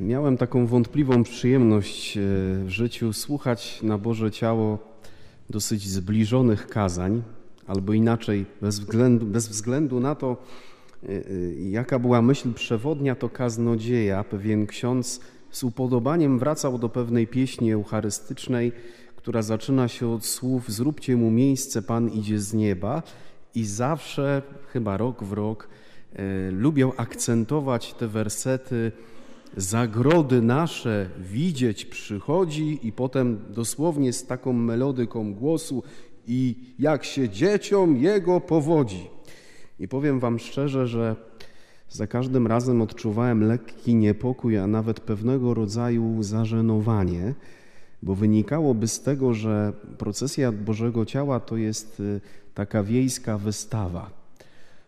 Miałem 0.00 0.36
taką 0.36 0.66
wątpliwą 0.66 1.22
przyjemność 1.22 2.16
e, 2.16 2.20
w 2.64 2.68
życiu 2.68 3.12
słuchać 3.12 3.82
na 3.82 3.98
Boże 3.98 4.30
Ciało 4.30 4.78
dosyć 5.50 5.88
zbliżonych 5.88 6.66
kazań, 6.66 7.22
albo 7.66 7.92
inaczej, 7.92 8.46
bez 8.62 8.78
względu, 8.78 9.26
bez 9.26 9.48
względu 9.48 10.00
na 10.00 10.14
to, 10.14 10.36
e, 11.02 11.08
e, 11.08 11.22
jaka 11.70 11.98
była 11.98 12.22
myśl 12.22 12.52
przewodnia, 12.52 13.14
to 13.14 13.28
kaznodzieja, 13.28 14.24
pewien 14.24 14.66
ksiądz 14.66 15.20
z 15.50 15.64
upodobaniem 15.64 16.38
wracał 16.38 16.78
do 16.78 16.88
pewnej 16.88 17.26
pieśni 17.26 17.72
eucharystycznej, 17.72 18.72
która 19.16 19.42
zaczyna 19.42 19.88
się 19.88 20.08
od 20.08 20.24
słów 20.24 20.70
Zróbcie 20.72 21.16
mu 21.16 21.30
miejsce, 21.30 21.82
Pan 21.82 22.08
idzie 22.08 22.38
z 22.38 22.54
nieba. 22.54 23.02
I 23.54 23.64
zawsze, 23.64 24.42
chyba 24.72 24.96
rok 24.96 25.24
w 25.24 25.32
rok, 25.32 25.68
lubią 26.50 26.92
akcentować 26.96 27.94
te 27.94 28.08
wersety 28.08 28.92
zagrody 29.56 30.42
nasze 30.42 31.10
widzieć 31.18 31.84
przychodzi 31.84 32.78
i 32.82 32.92
potem 32.92 33.38
dosłownie 33.50 34.12
z 34.12 34.26
taką 34.26 34.52
melodyką 34.52 35.34
głosu 35.34 35.82
i 36.26 36.56
jak 36.78 37.04
się 37.04 37.28
dzieciom 37.28 37.96
jego 37.96 38.40
powodzi. 38.40 39.10
I 39.78 39.88
powiem 39.88 40.20
wam 40.20 40.38
szczerze, 40.38 40.86
że 40.86 41.16
za 41.88 42.06
każdym 42.06 42.46
razem 42.46 42.82
odczuwałem 42.82 43.44
lekki 43.44 43.94
niepokój, 43.94 44.58
a 44.58 44.66
nawet 44.66 45.00
pewnego 45.00 45.54
rodzaju 45.54 46.22
zażenowanie, 46.22 47.34
bo 48.02 48.14
wynikałoby 48.14 48.88
z 48.88 49.00
tego, 49.00 49.34
że 49.34 49.72
procesja 49.98 50.52
Bożego 50.52 51.06
Ciała 51.06 51.40
to 51.40 51.56
jest 51.56 52.00
y, 52.00 52.20
taka 52.54 52.82
wiejska 52.82 53.38
wystawa, 53.38 54.10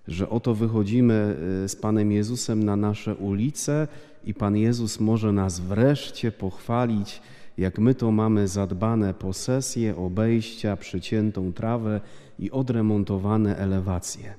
że 0.09 0.30
oto 0.30 0.55
wychodzimy 0.55 1.37
y, 1.65 1.69
z 1.69 1.77
Panem 1.77 2.13
Jezusem 2.13 2.65
na 2.65 2.77
nasze 2.77 3.15
ulice 3.15 3.88
i 4.25 4.35
Pan 4.35 4.57
Jezus 4.57 5.01
może 5.01 5.33
nas 5.33 5.61
wreszcie 5.61 6.33
pochwalić, 6.33 7.23
jak 7.59 7.79
my 7.79 7.95
to 7.95 8.13
mamy 8.13 8.49
zadbane 8.49 9.15
posesje, 9.15 9.96
obejścia, 9.96 10.77
przyciętą 10.77 11.52
trawę 11.52 12.01
i 12.38 12.51
odremontowane 12.51 13.57
elewacje. 13.57 14.35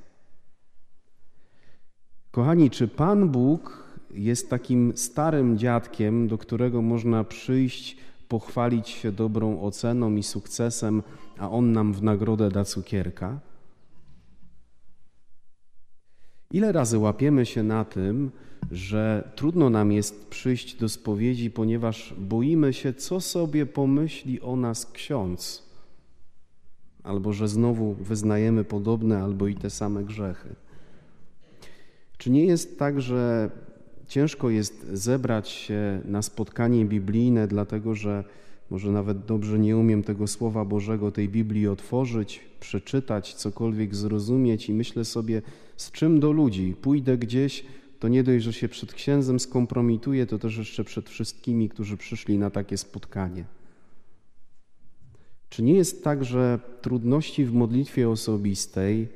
Kochani, 2.32 2.70
czy 2.70 2.88
Pan 2.88 3.30
Bóg 3.30 3.84
jest 4.14 4.50
takim 4.50 4.98
starym 4.98 5.58
dziadkiem, 5.58 6.28
do 6.28 6.38
którego 6.38 6.82
można 6.82 7.24
przyjść, 7.24 7.98
pochwalić 8.28 8.90
się 8.90 9.12
dobrą 9.12 9.62
oceną 9.62 10.16
i 10.16 10.24
sukcesem, 10.24 11.04
a 11.38 11.50
on 11.50 11.72
nam 11.72 11.94
w 11.94 12.04
nagrodę 12.04 12.50
da 12.50 12.66
cukierka? 12.66 13.40
Ile 16.52 16.72
razy 16.72 16.98
łapiemy 16.98 17.46
się 17.46 17.64
na 17.64 17.86
tym, 17.86 18.32
że 18.72 19.32
trudno 19.36 19.70
nam 19.70 19.92
jest 19.92 20.28
przyjść 20.28 20.76
do 20.76 20.90
spowiedzi, 20.90 21.52
ponieważ 21.52 22.16
boimy 22.18 22.74
się, 22.74 22.94
co 22.94 23.22
sobie 23.22 23.66
pomyśli 23.66 24.42
o 24.42 24.56
nas 24.56 24.86
ksiądz, 24.86 25.64
albo 27.04 27.34
że 27.34 27.48
znowu 27.48 27.94
wyznajemy 27.94 28.64
podobne 28.64 29.24
albo 29.24 29.48
i 29.48 29.56
te 29.56 29.70
same 29.70 30.04
grzechy. 30.04 30.56
Czy 32.18 32.30
nie 32.30 32.46
jest 32.46 32.80
tak, 32.80 33.02
że 33.02 33.50
ciężko 34.08 34.50
jest 34.50 34.88
zebrać 34.94 35.50
się 35.50 36.02
na 36.06 36.22
spotkanie 36.22 36.86
biblijne, 36.86 37.48
dlatego 37.48 37.96
że 37.96 38.24
może 38.70 38.92
nawet 38.92 39.26
dobrze 39.26 39.60
nie 39.60 39.78
umiem 39.78 40.04
tego 40.04 40.28
Słowa 40.28 40.66
Bożego, 40.66 41.12
tej 41.12 41.30
Biblii 41.30 41.68
otworzyć, 41.68 42.42
przeczytać, 42.60 43.34
cokolwiek 43.34 43.96
zrozumieć 43.96 44.70
i 44.70 44.74
myślę 44.74 45.06
sobie, 45.06 45.42
z 45.78 45.92
czym 45.92 46.20
do 46.20 46.32
ludzi? 46.32 46.76
Pójdę 46.82 47.18
gdzieś, 47.18 47.66
to 48.04 48.08
nie 48.08 48.24
dość, 48.24 48.46
że 48.46 48.54
się 48.54 48.70
przed 48.70 48.94
księdzem 48.94 49.40
skompromituję, 49.40 50.26
to 50.26 50.40
też 50.40 50.58
jeszcze 50.58 50.84
przed 50.84 51.10
wszystkimi, 51.10 51.70
którzy 51.70 51.98
przyszli 51.98 52.38
na 52.38 52.50
takie 52.50 52.78
spotkanie. 52.78 53.46
Czy 55.50 55.64
nie 55.64 55.74
jest 55.74 56.04
tak, 56.04 56.24
że 56.24 56.60
trudności 56.82 57.46
w 57.46 57.54
modlitwie 57.54 58.10
osobistej 58.10 59.08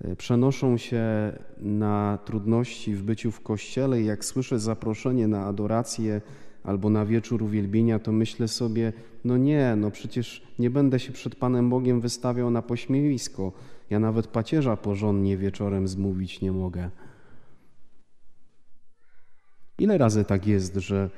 e, 0.00 0.16
przenoszą 0.16 0.76
się 0.76 1.02
na 1.58 2.18
trudności 2.24 2.94
w 2.94 3.02
byciu 3.02 3.30
w 3.30 3.40
kościele? 3.40 4.02
Jak 4.02 4.24
słyszę 4.24 4.58
zaproszenie 4.58 5.28
na 5.28 5.46
adorację 5.46 6.20
albo 6.64 6.90
na 6.90 7.06
wieczór 7.06 7.42
uwielbienia, 7.42 7.98
to 7.98 8.12
myślę 8.12 8.48
sobie, 8.48 8.92
no 9.24 9.36
nie, 9.36 9.76
no 9.76 9.90
przecież 9.90 10.42
nie 10.58 10.70
będę 10.70 10.98
się 10.98 11.12
przed 11.12 11.34
Panem 11.34 11.70
Bogiem 11.70 12.00
wystawiał 12.00 12.50
na 12.50 12.62
pośmiewisko. 12.62 13.52
Ja 13.90 13.98
nawet 14.00 14.26
pacierza 14.26 14.76
porządnie 14.76 15.36
wieczorem 15.36 15.88
zmówić 15.88 16.40
nie 16.40 16.52
mogę. 16.52 16.90
Ile 19.78 19.98
razy 19.98 20.24
tak 20.24 20.46
jest, 20.46 20.74
że 20.74 21.10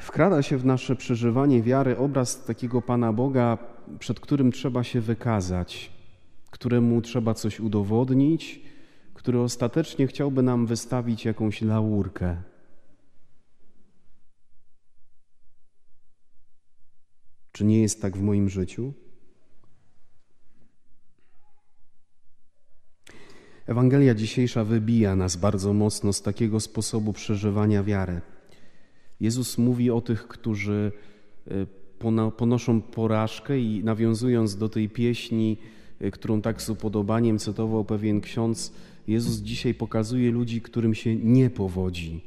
wkrada 0.00 0.42
się 0.42 0.58
w 0.58 0.64
nasze 0.64 0.96
przeżywanie 0.96 1.62
wiary 1.62 1.98
obraz 1.98 2.44
takiego 2.44 2.82
Pana 2.82 3.12
Boga, 3.12 3.58
przed 3.98 4.20
którym 4.20 4.52
trzeba 4.52 4.84
się 4.84 5.00
wykazać, 5.00 5.92
któremu 6.50 7.00
trzeba 7.00 7.34
coś 7.34 7.60
udowodnić, 7.60 8.62
który 9.14 9.40
ostatecznie 9.40 10.06
chciałby 10.06 10.42
nam 10.42 10.66
wystawić 10.66 11.24
jakąś 11.24 11.62
laurkę. 11.62 12.42
Czy 17.52 17.64
nie 17.64 17.82
jest 17.82 18.02
tak 18.02 18.16
w 18.16 18.22
moim 18.22 18.48
życiu? 18.48 18.92
Ewangelia 23.72 24.14
dzisiejsza 24.14 24.64
wybija 24.64 25.16
nas 25.16 25.36
bardzo 25.36 25.72
mocno 25.72 26.12
z 26.12 26.22
takiego 26.22 26.60
sposobu 26.60 27.12
przeżywania 27.12 27.82
wiary. 27.82 28.20
Jezus 29.20 29.58
mówi 29.58 29.90
o 29.90 30.00
tych, 30.00 30.28
którzy 30.28 30.92
e, 31.50 32.30
ponoszą 32.36 32.80
porażkę 32.80 33.58
i 33.58 33.84
nawiązując 33.84 34.56
do 34.56 34.68
tej 34.68 34.88
pieśni, 34.88 35.56
e, 36.00 36.10
którą 36.10 36.42
tak 36.42 36.62
z 36.62 36.70
upodobaniem 36.70 37.38
cytował 37.38 37.84
pewien 37.84 38.20
ksiądz, 38.20 38.72
Jezus 39.08 39.36
dzisiaj 39.36 39.74
pokazuje 39.74 40.30
ludzi, 40.30 40.60
którym 40.60 40.94
się 40.94 41.16
nie 41.16 41.50
powodzi, 41.50 42.24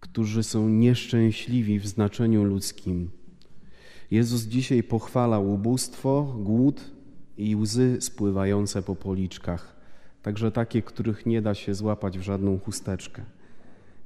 którzy 0.00 0.42
są 0.42 0.68
nieszczęśliwi 0.68 1.78
w 1.78 1.86
znaczeniu 1.86 2.44
ludzkim. 2.44 3.10
Jezus 4.10 4.42
dzisiaj 4.42 4.82
pochwala 4.82 5.38
ubóstwo, 5.38 6.36
głód 6.38 6.90
i 7.38 7.56
łzy 7.56 7.96
spływające 8.00 8.82
po 8.82 8.96
policzkach 8.96 9.75
także 10.26 10.52
takie, 10.52 10.82
których 10.82 11.26
nie 11.26 11.42
da 11.42 11.54
się 11.54 11.74
złapać 11.74 12.18
w 12.18 12.22
żadną 12.22 12.58
chusteczkę. 12.58 13.22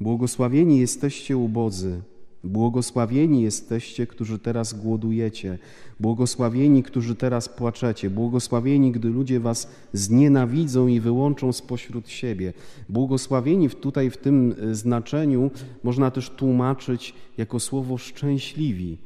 Błogosławieni 0.01 0.79
jesteście 0.79 1.37
ubodzy, 1.37 2.01
błogosławieni 2.45 3.43
jesteście, 3.43 4.07
którzy 4.07 4.39
teraz 4.39 4.75
głodujecie, 4.75 5.59
błogosławieni, 6.01 6.83
którzy 6.83 7.15
teraz 7.15 7.49
płaczecie, 7.49 8.11
błogosławieni, 8.11 8.93
gdy 8.93 9.09
ludzie 9.09 9.41
was 9.41 9.69
znienawidzą 9.93 10.87
i 10.87 11.01
wyłączą 11.01 11.53
spośród 11.53 12.09
siebie. 12.09 12.53
Błogosławieni 12.89 13.71
tutaj 13.71 14.11
w 14.11 14.17
tym 14.17 14.55
e, 14.71 14.75
znaczeniu 14.75 15.51
można 15.83 16.11
też 16.11 16.31
tłumaczyć 16.31 17.15
jako 17.39 17.61
słowo 17.61 17.99
szczęśliwi. 17.99 18.99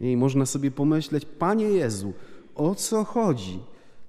I 0.00 0.16
można 0.16 0.46
sobie 0.46 0.70
pomyśleć, 0.70 1.24
Panie 1.24 1.64
Jezu, 1.64 2.12
o 2.54 2.74
co 2.74 3.04
chodzi? 3.04 3.58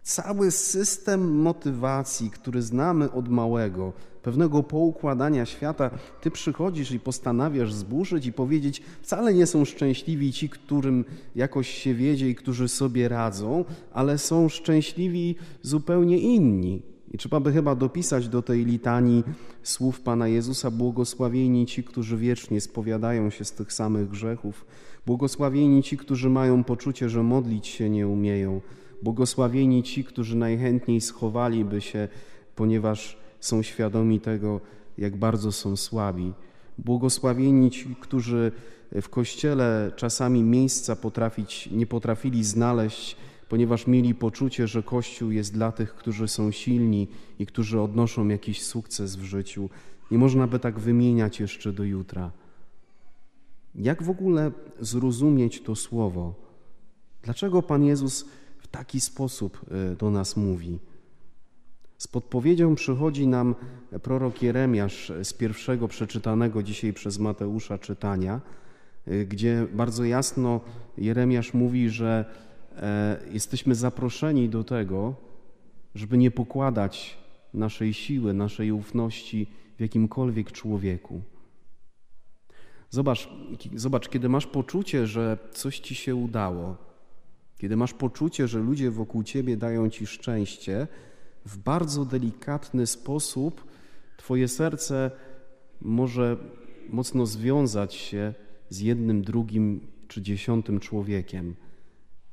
Cały 0.03 0.51
system 0.51 1.41
motywacji, 1.41 2.29
który 2.29 2.61
znamy 2.61 3.11
od 3.11 3.29
małego, 3.29 3.93
pewnego 4.23 4.63
poukładania 4.63 5.45
świata, 5.45 5.89
ty 6.21 6.31
przychodzisz 6.31 6.91
i 6.91 6.99
postanawiasz 6.99 7.73
zburzyć 7.73 8.25
i 8.25 8.33
powiedzieć, 8.33 8.81
wcale 9.01 9.33
nie 9.33 9.45
są 9.45 9.65
szczęśliwi 9.65 10.33
ci, 10.33 10.49
którym 10.49 11.05
jakoś 11.35 11.69
się 11.69 11.93
wiedzie 11.93 12.29
i 12.29 12.35
którzy 12.35 12.67
sobie 12.67 13.09
radzą, 13.09 13.65
ale 13.93 14.17
są 14.17 14.49
szczęśliwi 14.49 15.35
zupełnie 15.61 16.17
inni. 16.17 16.81
I 17.11 17.17
trzeba 17.17 17.39
by 17.39 17.51
chyba 17.53 17.75
dopisać 17.75 18.27
do 18.27 18.41
tej 18.41 18.65
litanii 18.65 19.23
słów 19.63 20.01
Pana 20.01 20.27
Jezusa: 20.27 20.71
Błogosławieni 20.71 21.65
ci, 21.65 21.83
którzy 21.83 22.17
wiecznie 22.17 22.61
spowiadają 22.61 23.29
się 23.29 23.45
z 23.45 23.51
tych 23.51 23.73
samych 23.73 24.09
grzechów, 24.09 24.65
błogosławieni 25.05 25.83
ci, 25.83 25.97
którzy 25.97 26.29
mają 26.29 26.63
poczucie, 26.63 27.09
że 27.09 27.23
modlić 27.23 27.67
się 27.67 27.89
nie 27.89 28.07
umieją. 28.07 28.61
Błogosławieni 29.03 29.83
ci, 29.83 30.03
którzy 30.03 30.35
najchętniej 30.35 31.01
schowaliby 31.01 31.81
się, 31.81 32.07
ponieważ 32.55 33.17
są 33.39 33.61
świadomi 33.61 34.19
tego, 34.19 34.61
jak 34.97 35.17
bardzo 35.17 35.51
są 35.51 35.75
słabi. 35.75 36.33
Błogosławieni 36.77 37.71
ci, 37.71 37.95
którzy 37.99 38.51
w 39.01 39.09
kościele 39.09 39.91
czasami 39.95 40.43
miejsca 40.43 40.95
potrafić, 40.95 41.69
nie 41.71 41.87
potrafili 41.87 42.43
znaleźć, 42.43 43.15
ponieważ 43.49 43.87
mieli 43.87 44.15
poczucie, 44.15 44.67
że 44.67 44.83
Kościół 44.83 45.31
jest 45.31 45.53
dla 45.53 45.71
tych, 45.71 45.95
którzy 45.95 46.27
są 46.27 46.51
silni 46.51 47.07
i 47.39 47.45
którzy 47.45 47.81
odnoszą 47.81 48.27
jakiś 48.27 48.61
sukces 48.61 49.15
w 49.15 49.23
życiu. 49.23 49.69
Nie 50.11 50.17
można 50.17 50.47
by 50.47 50.59
tak 50.59 50.79
wymieniać 50.79 51.39
jeszcze 51.39 51.73
do 51.73 51.83
jutra. 51.83 52.31
Jak 53.75 54.03
w 54.03 54.09
ogóle 54.09 54.51
zrozumieć 54.79 55.61
to 55.61 55.75
słowo? 55.75 56.33
Dlaczego 57.23 57.61
Pan 57.61 57.83
Jezus 57.83 58.25
taki 58.71 59.01
sposób 59.01 59.65
e, 59.91 59.95
do 59.95 60.09
nas 60.09 60.37
mówi. 60.37 60.79
Z 61.97 62.07
podpowiedzią 62.07 62.75
przychodzi 62.75 63.27
nam 63.27 63.55
prorok 64.03 64.41
Jeremiasz 64.41 65.11
z 65.23 65.33
pierwszego 65.33 65.87
przeczytanego 65.87 66.63
dzisiaj 66.63 66.93
przez 66.93 67.19
Mateusza 67.19 67.77
czytania, 67.77 68.41
gdzie 69.27 69.67
bardzo 69.73 70.03
jasno 70.03 70.61
Jeremiasz 70.97 71.53
mówi, 71.53 71.89
że 71.89 72.25
e, 72.77 73.19
jesteśmy 73.31 73.75
zaproszeni 73.75 74.49
do 74.49 74.63
tego, 74.63 75.15
żeby 75.95 76.17
nie 76.17 76.31
pokładać 76.31 77.17
naszej 77.53 77.93
siły, 77.93 78.33
naszej 78.33 78.71
ufności 78.71 79.47
w 79.77 79.81
jakimkolwiek 79.81 80.51
człowieku. 80.51 81.21
Zobacz, 82.89 83.29
zobacz, 83.75 84.09
kiedy 84.09 84.29
masz 84.29 84.47
poczucie, 84.47 85.07
że 85.07 85.37
coś 85.51 85.79
ci 85.79 85.95
się 85.95 86.15
udało, 86.15 86.77
kiedy 87.59 87.75
masz 87.75 87.93
poczucie, 87.93 88.47
że 88.47 88.59
ludzie 88.59 88.91
wokół 88.91 89.23
ciebie 89.23 89.57
dają 89.57 89.89
ci 89.89 90.07
szczęście, 90.07 90.87
w 91.45 91.57
bardzo 91.57 92.05
delikatny 92.05 92.87
sposób 92.87 93.63
Twoje 94.17 94.47
serce 94.47 95.11
może 95.81 96.37
mocno 96.89 97.25
związać 97.25 97.93
się 97.93 98.33
z 98.69 98.79
jednym, 98.79 99.21
drugim 99.21 99.87
czy 100.07 100.21
dziesiątym 100.21 100.79
człowiekiem. 100.79 101.55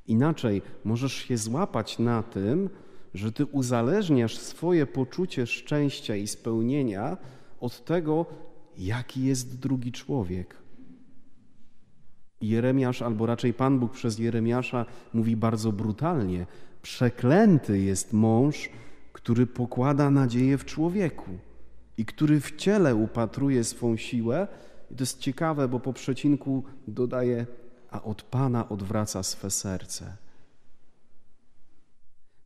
Inaczej 0.06 0.62
możesz 0.84 1.12
się 1.12 1.36
złapać 1.36 1.98
na 1.98 2.22
tym, 2.22 2.70
że 3.14 3.32
Ty 3.32 3.44
uzależniasz 3.44 4.38
swoje 4.38 4.86
poczucie 4.86 5.46
szczęścia 5.46 6.16
i 6.16 6.26
spełnienia 6.26 7.16
od 7.60 7.84
tego, 7.84 8.26
jaki 8.78 9.24
jest 9.24 9.58
drugi 9.58 9.92
człowiek. 9.92 10.65
Jeremiasz, 12.40 13.02
albo 13.02 13.26
raczej 13.26 13.54
Pan 13.54 13.78
Bóg 13.78 13.92
przez 13.92 14.18
Jeremiasza 14.18 14.86
mówi 15.12 15.36
bardzo 15.36 15.72
brutalnie: 15.72 16.46
Przeklęty 16.82 17.78
jest 17.78 18.12
mąż, 18.12 18.70
który 19.12 19.46
pokłada 19.46 20.10
nadzieję 20.10 20.58
w 20.58 20.64
człowieku 20.64 21.30
i 21.98 22.04
który 22.04 22.40
w 22.40 22.56
ciele 22.56 22.94
upatruje 22.94 23.64
swą 23.64 23.96
siłę. 23.96 24.48
I 24.90 24.94
to 24.94 25.02
jest 25.02 25.18
ciekawe, 25.18 25.68
bo 25.68 25.80
po 25.80 25.92
przecinku 25.92 26.64
dodaje, 26.88 27.46
a 27.90 28.02
od 28.02 28.22
Pana 28.22 28.68
odwraca 28.68 29.22
swe 29.22 29.50
serce. 29.50 30.16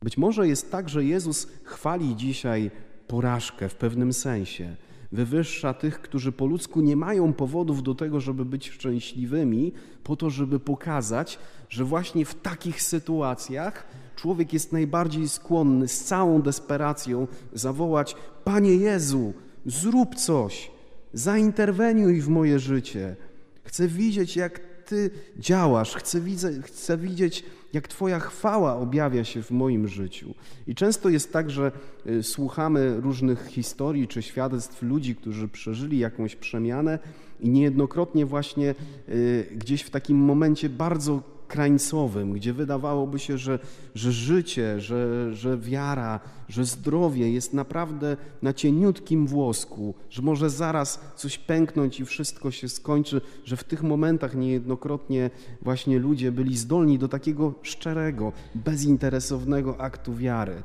Być 0.03 0.17
może 0.17 0.47
jest 0.47 0.71
tak, 0.71 0.89
że 0.89 1.03
Jezus 1.03 1.47
chwali 1.63 2.15
dzisiaj 2.15 2.71
porażkę 3.07 3.69
w 3.69 3.75
pewnym 3.75 4.13
sensie. 4.13 4.75
Wywyższa 5.11 5.73
tych, 5.73 6.01
którzy 6.01 6.31
po 6.31 6.45
ludzku 6.45 6.81
nie 6.81 6.95
mają 6.95 7.33
powodów 7.33 7.83
do 7.83 7.95
tego, 7.95 8.19
żeby 8.19 8.45
być 8.45 8.69
szczęśliwymi, 8.69 9.73
po 10.03 10.15
to, 10.15 10.29
żeby 10.29 10.59
pokazać, 10.59 11.39
że 11.69 11.85
właśnie 11.85 12.25
w 12.25 12.35
takich 12.35 12.81
sytuacjach 12.81 13.87
człowiek 14.15 14.53
jest 14.53 14.71
najbardziej 14.71 15.29
skłonny 15.29 15.87
z 15.87 16.03
całą 16.03 16.41
desperacją 16.41 17.27
zawołać: 17.53 18.15
Panie 18.43 18.75
Jezu, 18.75 19.33
zrób 19.65 20.15
coś, 20.15 20.71
zainterweniuj 21.13 22.21
w 22.21 22.29
moje 22.29 22.59
życie. 22.59 23.15
Chcę 23.63 23.87
widzieć, 23.87 24.35
jak 24.35 24.59
Ty 24.85 25.09
działasz, 25.37 25.95
chcę, 25.95 26.21
widzę, 26.21 26.61
chcę 26.61 26.97
widzieć, 26.97 27.43
jak 27.73 27.87
Twoja 27.87 28.19
chwała 28.19 28.75
objawia 28.75 29.23
się 29.23 29.43
w 29.43 29.51
moim 29.51 29.87
życiu. 29.87 30.33
I 30.67 30.75
często 30.75 31.09
jest 31.09 31.33
tak, 31.33 31.49
że 31.49 31.71
y, 32.07 32.23
słuchamy 32.23 33.01
różnych 33.01 33.47
historii 33.47 34.07
czy 34.07 34.21
świadectw 34.21 34.81
ludzi, 34.81 35.15
którzy 35.15 35.47
przeżyli 35.47 35.99
jakąś 35.99 36.35
przemianę 36.35 36.99
i 37.39 37.49
niejednokrotnie 37.49 38.25
właśnie 38.25 38.75
y, 39.09 39.47
gdzieś 39.55 39.81
w 39.81 39.89
takim 39.89 40.17
momencie 40.17 40.69
bardzo 40.69 41.23
krańcowym, 41.51 42.33
gdzie 42.33 42.53
wydawałoby 42.53 43.19
się, 43.19 43.37
że, 43.37 43.59
że 43.95 44.11
życie, 44.11 44.79
że, 44.79 45.33
że 45.33 45.57
wiara, 45.57 46.19
że 46.49 46.65
zdrowie 46.65 47.31
jest 47.31 47.53
naprawdę 47.53 48.17
na 48.41 48.53
cieniutkim 48.53 49.27
włosku, 49.27 49.93
że 50.09 50.21
może 50.21 50.49
zaraz 50.49 50.99
coś 51.15 51.37
pęknąć 51.37 51.99
i 51.99 52.05
wszystko 52.05 52.51
się 52.51 52.69
skończy, 52.69 53.21
że 53.45 53.57
w 53.57 53.63
tych 53.63 53.83
momentach 53.83 54.35
niejednokrotnie 54.35 55.29
właśnie 55.61 55.99
ludzie 55.99 56.31
byli 56.31 56.57
zdolni 56.57 56.99
do 56.99 57.07
takiego 57.07 57.53
szczerego, 57.61 58.31
bezinteresownego 58.55 59.81
aktu 59.81 60.15
wiary, 60.15 60.63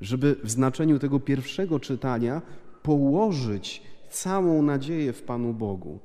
żeby 0.00 0.36
w 0.44 0.50
znaczeniu 0.50 0.98
tego 0.98 1.20
pierwszego 1.20 1.80
czytania 1.80 2.42
położyć 2.82 3.82
całą 4.10 4.62
nadzieję 4.62 5.12
w 5.12 5.22
Panu 5.22 5.54
Bogu. 5.54 5.98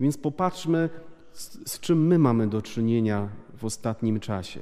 Więc 0.00 0.18
popatrzmy, 0.18 0.88
z, 1.38 1.80
czym 1.80 2.06
my 2.06 2.18
mamy 2.18 2.48
do 2.48 2.62
czynienia 2.62 3.28
w 3.56 3.64
ostatnim 3.64 4.20
czasie. 4.20 4.60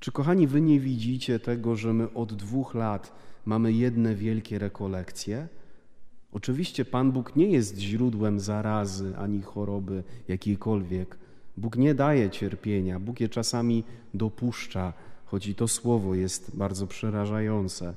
Czy, 0.00 0.12
kochani, 0.12 0.46
wy 0.46 0.60
nie 0.60 0.80
widzicie 0.80 1.38
tego, 1.38 1.76
że 1.76 1.92
my 1.92 2.12
od 2.12 2.34
dwóch 2.34 2.74
lat 2.74 3.12
mamy 3.44 3.72
jedne 3.72 4.14
wielkie 4.14 4.58
rekolekcje? 4.58 5.48
Oczywiście 6.32 6.84
Pan 6.84 7.12
Bóg 7.12 7.36
nie 7.36 7.46
jest 7.46 7.78
źródłem 7.78 8.40
zarazy 8.40 9.16
ani 9.16 9.42
choroby 9.42 10.04
jakiejkolwiek. 10.28 11.18
Bóg 11.56 11.76
nie 11.76 11.94
daje 11.94 12.30
cierpienia, 12.30 13.00
Bóg 13.00 13.20
je 13.20 13.28
czasami 13.28 13.84
dopuszcza, 14.14 14.92
choć 15.24 15.46
i 15.46 15.54
to 15.54 15.68
słowo 15.68 16.14
jest 16.14 16.56
bardzo 16.56 16.86
przerażające. 16.86 17.94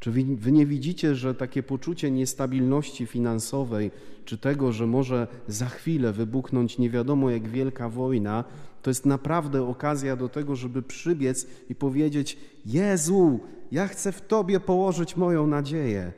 Czy 0.00 0.10
wy, 0.10 0.52
nie 0.52 0.66
widzicie, 0.66 1.14
że 1.14 1.34
takie 1.34 1.62
poczucie 1.62 2.10
niestabilności 2.10 3.06
finansowej, 3.06 3.90
czy 4.24 4.38
tego, 4.38 4.72
że 4.72 4.86
może 4.86 5.26
za 5.48 5.66
chwilę 5.66 6.12
wybuchnąć 6.12 6.78
nie 6.78 6.90
wiadomo 6.90 7.30
jak 7.30 7.48
wielka 7.48 7.88
wojna, 7.88 8.44
to 8.82 8.90
jest 8.90 9.06
naprawdę 9.06 9.62
okazja 9.62 10.16
do 10.16 10.28
tego, 10.28 10.56
żeby 10.56 10.82
przybiec 10.82 11.46
i 11.70 11.74
powiedzieć: 11.74 12.38
Jezu, 12.66 13.40
ja 13.72 13.88
chcę 13.88 14.12
w 14.12 14.20
Tobie 14.20 14.60
położyć 14.60 15.16
moją 15.16 15.46
nadzieję, 15.46 16.12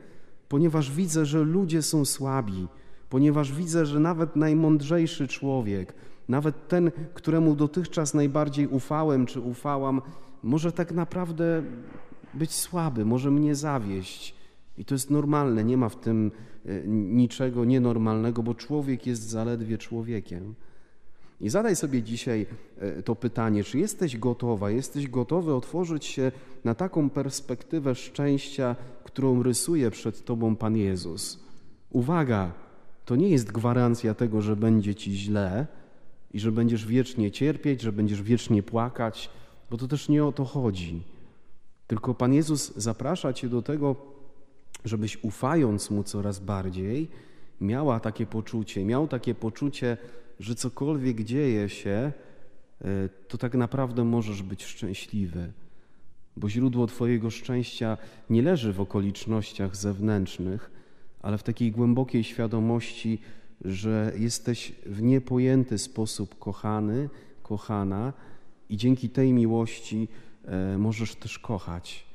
ponieważ 0.49 0.91
widzę, 0.91 1.25
że 1.25 1.43
ludzie 1.43 1.81
są 1.81 2.05
słabi, 2.05 2.67
ponieważ 3.09 3.53
widzę, 3.53 3.85
że 3.85 3.99
nawet 3.99 4.35
najmądrzejszy 4.35 5.27
człowiek, 5.27 5.93
nawet 6.29 6.67
ten, 6.67 6.91
któremu 7.13 7.55
dotychczas 7.55 8.13
najbardziej 8.13 8.67
ufałem 8.67 9.25
czy 9.25 9.39
ufałam, 9.39 10.01
może 10.43 10.71
tak 10.71 10.91
naprawdę 10.91 11.63
być 12.33 12.51
słaby, 12.51 13.05
może 13.05 13.31
mnie 13.31 13.55
zawieść. 13.55 14.35
I 14.77 14.85
to 14.85 14.95
jest 14.95 15.09
normalne, 15.09 15.63
nie 15.63 15.77
ma 15.77 15.89
w 15.89 15.95
tym 15.95 16.31
e, 16.65 16.87
niczego 16.87 17.65
nienormalnego, 17.65 18.43
bo 18.43 18.55
człowiek 18.55 19.07
jest 19.07 19.29
zaledwie 19.29 19.77
człowiekiem. 19.77 20.55
I 21.41 21.49
zadaj 21.49 21.75
sobie 21.75 22.03
dzisiaj 22.03 22.45
e, 22.77 23.03
to 23.03 23.15
pytanie, 23.15 23.63
czy 23.63 23.79
jesteś 23.79 24.17
gotowa, 24.17 24.71
jesteś 24.71 25.07
gotowy 25.07 25.53
otworzyć 25.53 26.05
się 26.05 26.31
na 26.63 26.75
taką 26.75 27.09
perspektywę 27.09 27.95
szczęścia, 27.95 28.75
którą 29.03 29.43
rysuje 29.43 29.91
przed 29.91 30.25
Tobą 30.25 30.55
Pan 30.55 30.77
Jezus. 30.77 31.39
Uwaga, 31.89 32.51
to 33.05 33.15
nie 33.15 33.29
jest 33.29 33.51
gwarancja 33.51 34.13
tego, 34.13 34.41
że 34.41 34.55
będzie 34.55 34.95
Ci 34.95 35.11
źle 35.13 35.67
i 36.33 36.39
że 36.39 36.51
będziesz 36.51 36.85
wiecznie 36.85 37.31
cierpieć, 37.31 37.81
że 37.81 37.91
będziesz 37.91 38.21
wiecznie 38.21 38.63
płakać, 38.63 39.29
bo 39.69 39.77
to 39.77 39.87
też 39.87 40.09
nie 40.09 40.25
o 40.25 40.31
to 40.31 40.45
chodzi. 40.45 41.03
Tylko 41.91 42.13
Pan 42.13 42.33
Jezus 42.33 42.73
zaprasza 42.75 43.33
Cię 43.33 43.49
do 43.49 43.61
tego, 43.61 43.95
żebyś 44.85 45.23
ufając 45.23 45.89
Mu 45.89 46.03
coraz 46.03 46.39
bardziej, 46.39 47.07
miała 47.61 47.99
takie 47.99 48.25
poczucie, 48.25 48.85
miał 48.85 49.07
takie 49.07 49.35
poczucie, 49.35 49.97
że 50.39 50.55
cokolwiek 50.55 51.23
dzieje 51.23 51.69
się, 51.69 52.11
e, 52.81 53.09
to 53.27 53.37
tak 53.37 53.55
naprawdę 53.55 54.03
możesz 54.03 54.43
być 54.43 54.65
szczęśliwy, 54.65 55.51
bo 56.37 56.49
źródło 56.49 56.87
Twojego 56.87 57.29
szczęścia 57.29 57.97
nie 58.29 58.41
leży 58.41 58.73
w 58.73 58.81
okolicznościach 58.81 59.75
zewnętrznych, 59.75 60.71
ale 61.21 61.37
w 61.37 61.43
takiej 61.43 61.71
głębokiej 61.71 62.23
świadomości, 62.23 63.19
że 63.65 64.13
jesteś 64.17 64.71
w 64.85 65.01
niepojęty 65.01 65.77
sposób 65.77 66.39
kochany, 66.39 67.09
kochana 67.43 68.13
i 68.69 68.77
dzięki 68.77 69.09
tej 69.09 69.33
miłości 69.33 70.07
możesz 70.77 71.15
też 71.15 71.39
kochać. 71.39 72.05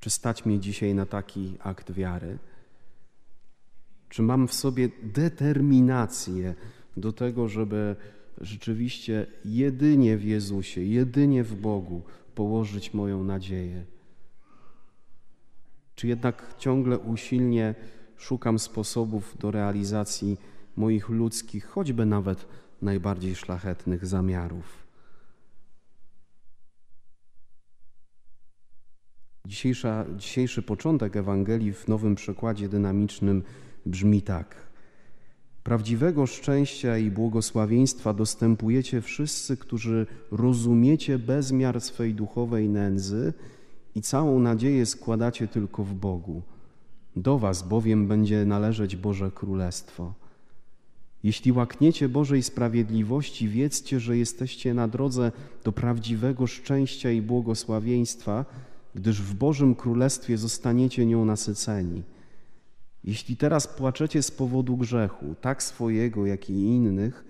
Czy 0.00 0.10
stać 0.10 0.44
mnie 0.44 0.60
dzisiaj 0.60 0.94
na 0.94 1.06
taki 1.06 1.56
akt 1.60 1.92
wiary? 1.92 2.38
Czy 4.08 4.22
mam 4.22 4.48
w 4.48 4.54
sobie 4.54 4.88
determinację 5.02 6.54
do 6.96 7.12
tego, 7.12 7.48
żeby 7.48 7.96
rzeczywiście 8.40 9.26
jedynie 9.44 10.16
w 10.16 10.24
Jezusie, 10.24 10.80
jedynie 10.80 11.44
w 11.44 11.54
Bogu 11.54 12.02
położyć 12.34 12.94
moją 12.94 13.24
nadzieję? 13.24 13.84
Czy 15.94 16.08
jednak 16.08 16.54
ciągle 16.58 16.98
usilnie 16.98 17.74
szukam 18.16 18.58
sposobów 18.58 19.36
do 19.38 19.50
realizacji 19.50 20.38
moich 20.76 21.08
ludzkich, 21.08 21.66
choćby 21.66 22.06
nawet 22.06 22.46
najbardziej 22.82 23.34
szlachetnych 23.34 24.06
zamiarów? 24.06 24.81
Dzisiejsza, 29.46 30.04
dzisiejszy 30.16 30.62
początek 30.62 31.16
Ewangelii 31.16 31.72
w 31.72 31.88
nowym 31.88 32.14
przekładzie 32.14 32.68
dynamicznym 32.68 33.42
brzmi 33.86 34.22
tak. 34.22 34.56
Prawdziwego 35.64 36.26
szczęścia 36.26 36.98
i 36.98 37.10
błogosławieństwa 37.10 38.12
dostępujecie 38.12 39.00
wszyscy, 39.00 39.56
którzy 39.56 40.06
rozumiecie 40.30 41.18
bezmiar 41.18 41.80
swej 41.80 42.14
duchowej 42.14 42.68
nędzy 42.68 43.32
i 43.94 44.02
całą 44.02 44.38
nadzieję 44.38 44.86
składacie 44.86 45.48
tylko 45.48 45.84
w 45.84 45.94
Bogu. 45.94 46.42
Do 47.16 47.38
was 47.38 47.62
bowiem 47.62 48.08
będzie 48.08 48.44
należeć 48.44 48.96
Boże 48.96 49.30
Królestwo. 49.30 50.14
Jeśli 51.22 51.52
łakniecie 51.52 52.08
Bożej 52.08 52.42
sprawiedliwości, 52.42 53.48
wiedzcie, 53.48 54.00
że 54.00 54.16
jesteście 54.16 54.74
na 54.74 54.88
drodze 54.88 55.32
do 55.64 55.72
prawdziwego 55.72 56.46
szczęścia 56.46 57.10
i 57.10 57.22
błogosławieństwa, 57.22 58.44
gdyż 58.94 59.22
w 59.22 59.34
Bożym 59.34 59.74
Królestwie 59.74 60.38
zostaniecie 60.38 61.06
nią 61.06 61.24
nasyceni. 61.24 62.02
Jeśli 63.04 63.36
teraz 63.36 63.66
płaczecie 63.66 64.22
z 64.22 64.30
powodu 64.30 64.76
grzechu, 64.76 65.34
tak 65.40 65.62
swojego, 65.62 66.26
jak 66.26 66.50
i 66.50 66.52
innych, 66.52 67.24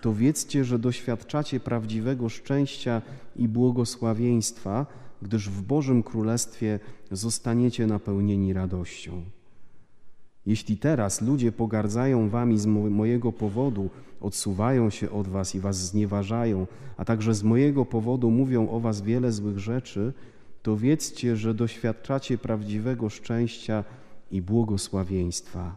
to 0.00 0.14
wiedzcie, 0.14 0.64
że 0.64 0.78
doświadczacie 0.78 1.60
prawdziwego 1.60 2.28
szczęścia 2.28 3.02
i 3.36 3.48
błogosławieństwa, 3.48 4.86
gdyż 5.22 5.48
w 5.50 5.62
Bożym 5.62 6.02
Królestwie 6.02 6.80
zostaniecie 7.10 7.86
napełnieni 7.86 8.52
radością. 8.52 9.22
Jeśli 10.46 10.76
teraz 10.76 11.20
ludzie 11.20 11.52
pogardzają 11.52 12.28
wami 12.28 12.58
z 12.58 12.66
mojego 12.66 13.32
powodu, 13.32 13.90
odsuwają 14.20 14.90
się 14.90 15.10
od 15.10 15.28
was 15.28 15.54
i 15.54 15.60
was 15.60 15.76
znieważają, 15.76 16.66
a 16.96 17.04
także 17.04 17.34
z 17.34 17.42
mojego 17.42 17.84
powodu 17.84 18.30
mówią 18.30 18.68
o 18.68 18.80
was 18.80 19.02
wiele 19.02 19.32
złych 19.32 19.58
rzeczy, 19.58 20.12
to 20.68 20.76
wiedzcie, 20.76 21.36
że 21.36 21.54
doświadczacie 21.54 22.38
prawdziwego 22.38 23.10
szczęścia 23.10 23.84
i 24.30 24.42
błogosławieństwa 24.42 25.76